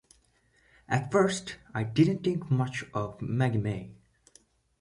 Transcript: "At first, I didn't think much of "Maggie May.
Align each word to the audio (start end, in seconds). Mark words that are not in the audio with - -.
"At 0.89 1.11
first, 1.11 1.57
I 1.75 1.83
didn't 1.83 2.23
think 2.23 2.49
much 2.49 2.83
of 2.91 3.21
"Maggie 3.21 3.59
May. 3.59 3.91